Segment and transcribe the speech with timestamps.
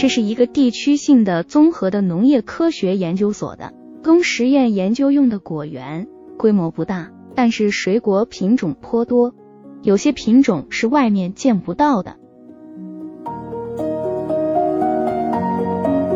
[0.00, 9.34] 这是一个地区性的综合的农业科学研究所的供实验研究用的果园，规模不大，但是水果品种颇多，
[9.82, 12.16] 有些品种是外面见不到的。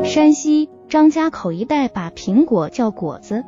[0.02, 3.44] 山西张家口一带把苹果叫果子，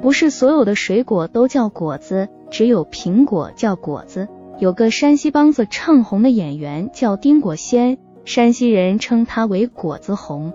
[0.00, 4.28] 不是所有的水果都叫果子，只有苹果叫果子。
[4.60, 7.98] 有个山西梆子唱红的演员叫丁果仙。
[8.24, 10.52] 山西人称它为果子红，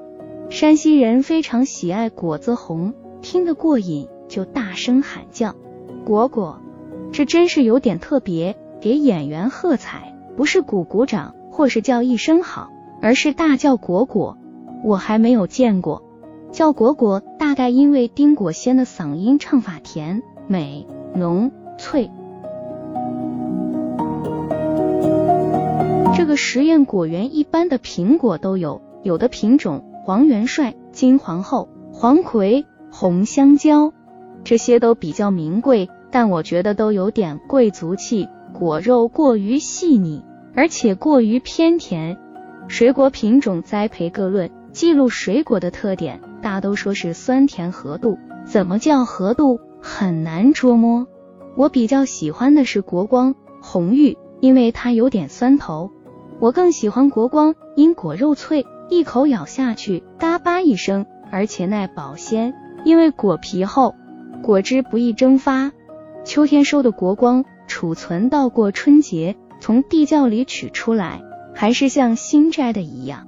[0.50, 5.56] 山西人非常喜爱果子红，听得过瘾就大声喊叫
[6.06, 6.62] 果果，
[7.12, 8.56] 这真是有点特别。
[8.82, 12.70] 给演员喝彩，不是鼓鼓掌或是叫一声好，
[13.02, 14.38] 而是大叫果果。
[14.84, 16.04] 我还没有见过
[16.52, 22.12] 叫果果，大概因为丁果仙的嗓音唱法甜美浓脆。
[26.16, 33.92] 这个实验果园一般的苹果都有，有的品种黄元帅、金皇后、黄葵、红香蕉，
[34.46, 38.30] 这些都比较名贵，但我觉得都有点贵族气。
[38.54, 40.24] 果肉过于细腻，
[40.56, 42.18] 而且过于偏甜。
[42.70, 51.08] 水果品种栽培各论，记录水果的特点，大都说是酸甜合度，怎么叫合度很难捉摸。
[51.58, 55.92] 我比较喜欢的是国光、红玉，因为它有点酸头。
[56.40, 63.96] 我更喜欢国光，因果肉脆，一口咬下去嘎巴一声，而且耐保鲜，因为果皮厚，
[64.44, 65.72] 果汁不易蒸发。
[66.26, 71.22] 秋天收的国光，储存到过春节，从地窖里取出来，
[71.54, 73.28] 还是像新摘的一样。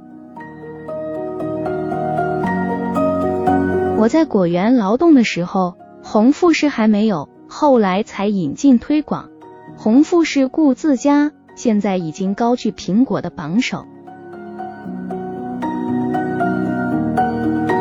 [3.98, 9.30] 我在果园劳动的时候，红富士还没有，后来才引进推广。
[9.78, 11.32] 红富士顾自家。
[11.58, 13.86] 现在已经高居苹果的榜首。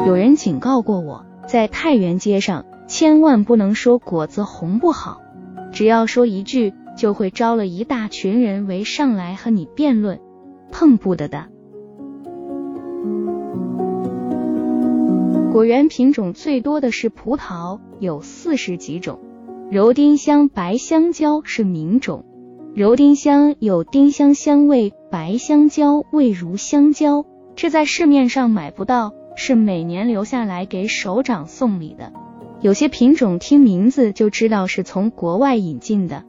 [0.06, 5.20] 有人警告过我，在太原街上千万不能说果子红不好，
[5.72, 10.20] 只要说一句，就会招了一大群人围上来和你辩论，
[10.72, 11.44] 碰不得的。
[15.52, 19.20] 果园品种最多的是葡萄，有四十几种，
[19.70, 22.24] 柔丁香、白香蕉是名种。
[22.76, 32.12] 柔丁香有丁香香味，白香蕉味如香蕉，这在市面上买不到，是每年留下来给首长送礼的。
[32.60, 36.24] 有些品种听名字就知道是从国外引进的，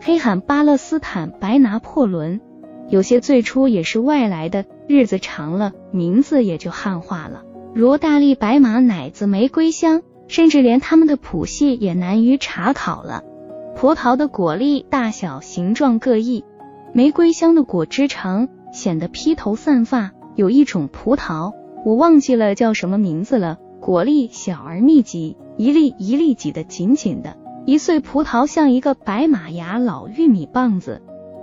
[0.00, 2.40] 黑罕巴勒斯坦白拿破仑。
[2.88, 7.42] 有些最初也是外来的，日子长了名字也就汉化了，
[7.74, 13.22] 如大力白马奶子玫瑰香，甚至连它们的谱系也难于查考了。
[13.80, 16.44] 葡萄的果粒大小、形状各异，
[16.92, 20.10] 玫瑰香的果汁长，显得披头散发。
[20.36, 21.54] 有一种葡萄，
[21.86, 31.00] 我忘记了叫什么名字了，果粒小而密集，一粒一粒挤得紧紧的，一穗葡萄像一个白马牙老玉米棒子。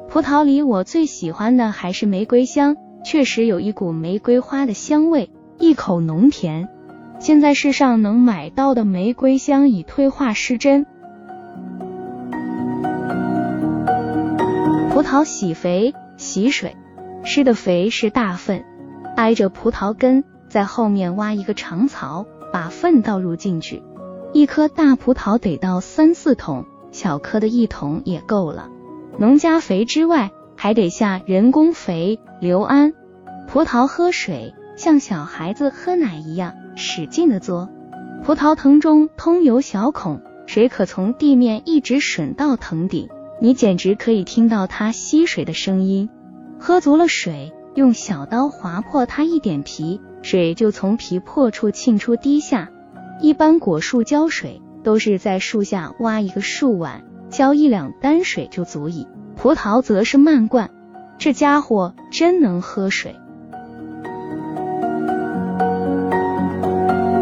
[0.07, 6.69] 葡萄里我最喜欢的还是玫瑰香，确实有一股玫瑰花的香味，一口浓甜。
[7.17, 10.85] 现在世上能买到的玫瑰香已退化失真。
[15.07, 16.75] 萄洗肥洗水，
[17.23, 18.65] 施的肥是大粪，
[19.15, 23.81] 挨着葡萄根，在后面挖一个长槽，把粪倒入进去。
[24.33, 28.69] 一颗大葡萄得到三四桶，小颗的一桶也够了。
[29.17, 32.93] 农家肥之外，还得下人工肥硫胺。
[33.47, 37.69] 葡萄喝水像小孩子喝奶一样，使劲的嘬。
[38.25, 43.07] 葡萄藤中通有小孔，水可从地面一直吮到藤顶。
[43.39, 46.09] 你简直可以听到它吸水的声音。
[46.59, 52.69] 喝足了水，用小刀划破它一点皮，水就从皮破处沁出滴下。
[53.21, 59.07] 一般果树浇水都是在树下挖一个树碗，浇一两担水就足矣。
[59.35, 60.71] 葡萄则是慢灌，
[61.19, 63.15] 这家伙真能喝水。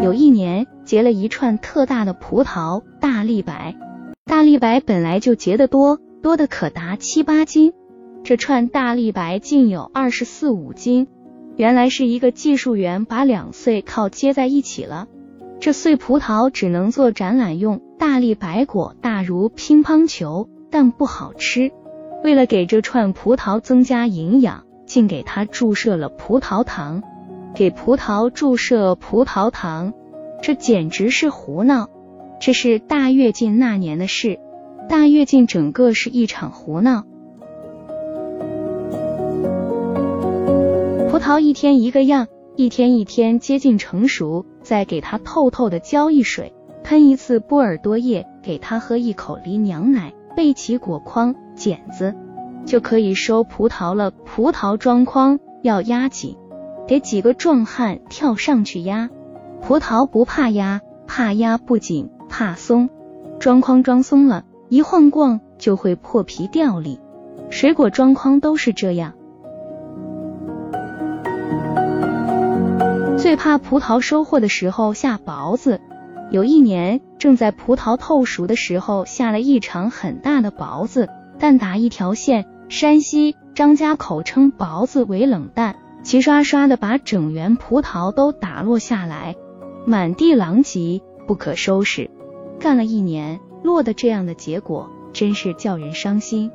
[0.02, 3.76] 有一年结了一串特大的葡萄，大立白。
[4.28, 6.00] 大立白本来就结得多。
[6.24, 7.74] 多的可达七八斤，
[8.24, 11.08] 这串大立白竟有二十四五斤。
[11.56, 15.08] 原来是一个技术员把两穗靠接在一起了。
[15.60, 17.82] 这穗葡萄只能做展览用。
[18.00, 21.72] 大立白果大如乒乓球，但不好吃。
[22.24, 27.04] 为了给这串葡萄增加营养，竟给它注射了葡萄糖。
[27.54, 29.94] 给葡萄注射葡萄糖，
[30.42, 31.90] 这简直是胡闹。
[32.40, 34.40] 这是大跃进那年的事。
[34.88, 37.04] 大跃进整个是一场胡闹。
[41.10, 46.54] 葡萄一天一个样，一天一天接近成熟，再给它透透的浇一水，
[46.84, 52.14] 喷一次波尔多液，给它喝一口梨娘奶，备齐果筐、剪子，
[52.66, 54.12] 就可以收葡萄了。
[54.12, 56.36] 葡萄装筐要压紧，
[56.86, 59.10] 得几个壮汉跳上去压。
[59.62, 62.90] 葡萄不怕压，怕压不紧，怕松。
[63.40, 67.00] 装筐装松了，一晃逛就会破皮掉粒。
[67.50, 69.14] 水果装筐都是这样。
[73.18, 75.80] 最怕葡萄收获的时候下雹子。
[76.30, 81.08] 有一年正在葡萄透熟的时候，下了一场很大的雹子，
[81.40, 82.46] 蛋打一条线。
[82.68, 89.36] 山西张家口称雹子为冷蛋，齐刷刷的把整园葡萄都打落下来，
[89.86, 92.10] 满地狼藉，不可收拾。
[92.60, 96.52] 干了一年，落得这样的结果，真是叫人伤心。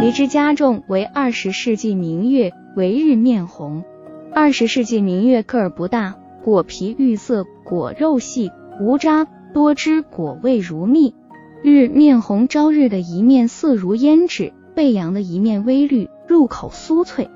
[0.00, 3.84] 梨之加重为二十世纪明月，为日面红。
[4.32, 8.50] 二十世纪明月个儿不大，果皮绿色，果肉细，
[8.80, 11.14] 无渣，多汁，果味如蜜。
[11.62, 17.28] 日面红，朝日的一面色如胭脂，背阳的一面微绿，入口酥脆。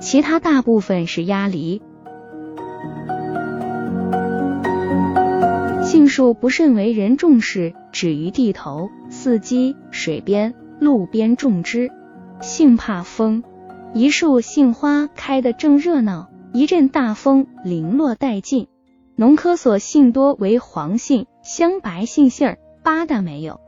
[0.00, 1.82] 其他大部分是鸭梨。
[6.12, 11.90] 树不甚为人重视，止于地头、伺机、水边、路边种之。
[12.42, 13.42] 杏怕风，
[13.94, 18.68] 一树杏花开得正热闹，一阵大风零落殆尽。
[19.16, 23.58] 农科所杏多为黄杏、香白杏杏儿，八大没有。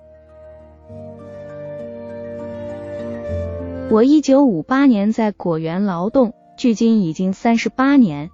[3.90, 8.28] 我一九五八年在果园劳动，距今已经三十八年。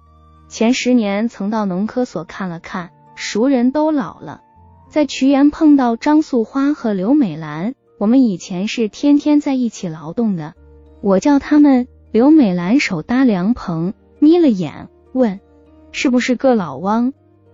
[0.49, 2.89] 前十年曾到农科所看了看。
[3.31, 4.41] 熟人都老了，
[4.89, 10.53] 在渠园碰到张素花和刘美兰，我们以前是天天在一起劳动的。
[10.99, 15.39] 我叫他们刘美兰手搭凉棚，眯了眼问
[15.93, 17.13] 是不是个老汪？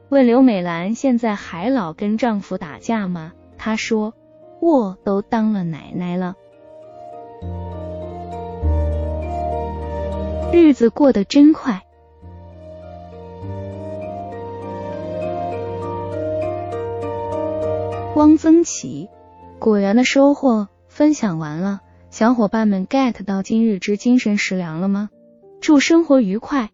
[0.10, 3.34] 问刘美兰现在还老跟丈夫打架吗？
[3.56, 4.16] 她说
[4.60, 6.34] 我都当了奶奶了，
[10.52, 11.84] 日子过得真快。
[18.18, 19.10] 汪曾祺，
[19.60, 25.12] 果园的收获分享完了，小伙伴们 get 到今日之精神食粮了吗？
[25.62, 26.72] 祝生活愉快！